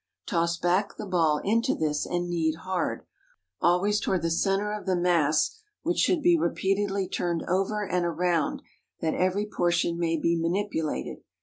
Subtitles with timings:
[0.25, 5.59] Toss back the ball into this, and knead hard—always toward the centre of the mass,
[5.83, 8.63] which should be repeatedly turned over and around,
[9.01, 11.19] that every portion may be manipulated.